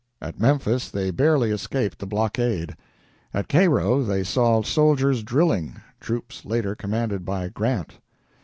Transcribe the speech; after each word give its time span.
At 0.19 0.39
Memphis 0.39 0.89
they 0.89 1.11
barely 1.11 1.51
escaped 1.51 1.99
the 1.99 2.07
blockade. 2.07 2.75
At 3.35 3.47
Cairo 3.47 4.01
they 4.01 4.23
saw 4.23 4.63
soldiers 4.63 5.21
drilling 5.21 5.79
troops 5.99 6.43
later 6.43 6.73
commanded 6.73 7.23
by 7.23 7.49
Grant. 7.49 7.99